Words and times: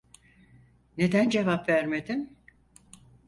Neden 0.97 1.29
cevap 1.29 1.69
vermedin? 1.69 2.37